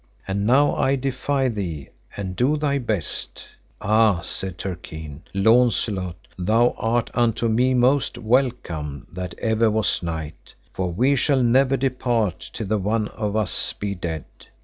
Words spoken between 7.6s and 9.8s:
most welcome that ever